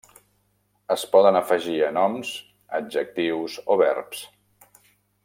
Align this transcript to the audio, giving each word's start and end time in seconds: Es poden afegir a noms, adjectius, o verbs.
Es 0.95 1.01
poden 1.15 1.37
afegir 1.41 1.77
a 1.89 1.91
noms, 1.97 2.31
adjectius, 2.81 3.59
o 3.75 3.79
verbs. 3.87 4.25